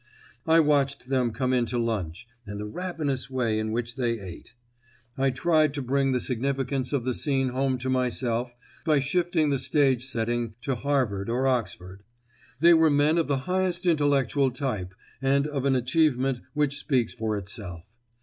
I 0.47 0.59
watched 0.59 1.09
them 1.09 1.31
come 1.31 1.53
in 1.53 1.67
to 1.67 1.77
lunch 1.77 2.27
and 2.47 2.59
the 2.59 2.65
ravenous 2.65 3.29
way 3.29 3.59
in 3.59 3.71
which 3.71 3.93
they 3.97 4.19
ate. 4.19 4.55
I 5.15 5.29
tried 5.29 5.75
to 5.75 5.83
bring 5.83 6.11
the 6.11 6.19
significance 6.19 6.91
of 6.91 7.05
the 7.05 7.13
scene 7.13 7.49
home 7.49 7.77
to 7.77 7.87
myself 7.87 8.55
by 8.83 8.99
shifting 8.99 9.51
the 9.51 9.59
stage 9.59 10.03
setting 10.07 10.55
to 10.61 10.73
Harvard 10.73 11.29
or 11.29 11.45
Oxford. 11.45 12.01
They 12.59 12.73
were 12.73 12.89
men 12.89 13.19
of 13.19 13.27
the 13.27 13.37
highest 13.45 13.85
intellectual 13.85 14.49
type 14.49 14.95
and 15.21 15.45
of 15.45 15.65
an 15.65 15.75
achievement 15.75 16.39
which 16.55 16.79
speaks 16.79 17.13
for 17.13 17.37
itself. 17.37 17.83